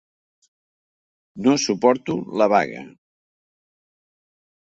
[1.47, 2.81] No suporto la vaga.